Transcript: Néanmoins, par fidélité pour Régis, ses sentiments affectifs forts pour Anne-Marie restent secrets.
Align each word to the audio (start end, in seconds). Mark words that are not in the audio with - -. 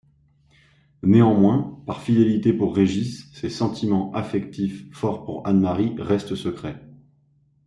Néanmoins, 1.03 1.79
par 1.85 2.01
fidélité 2.01 2.53
pour 2.53 2.75
Régis, 2.75 3.31
ses 3.35 3.51
sentiments 3.51 4.11
affectifs 4.15 4.91
forts 4.91 5.25
pour 5.25 5.45
Anne-Marie 5.45 5.93
restent 5.99 6.33
secrets. 6.33 6.81